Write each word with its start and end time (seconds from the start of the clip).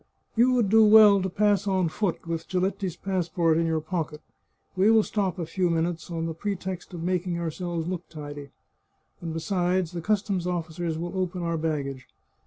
"You 0.35 0.53
would 0.53 0.69
do 0.71 0.83
well 0.83 1.21
to 1.21 1.29
pass 1.29 1.67
on 1.67 1.87
foot 1.87 2.25
with 2.25 2.47
Giletti's 2.47 2.95
pass 2.95 3.29
port 3.29 3.59
in 3.59 3.67
your 3.67 3.79
pocket. 3.81 4.21
We 4.75 4.89
will 4.89 5.03
stop 5.03 5.37
a 5.37 5.45
few 5.45 5.69
minutes, 5.69 6.09
on 6.09 6.25
the 6.25 6.33
pretext 6.33 6.91
of 6.95 7.03
making 7.03 7.37
ourselves 7.37 7.87
look 7.87 8.09
tidy. 8.09 8.49
And 9.21 9.31
besides, 9.31 9.91
the 9.91 10.01
customs 10.01 10.47
officers 10.47 10.97
will 10.97 11.15
open 11.15 11.43
our 11.43 11.55
baggage. 11.55 12.07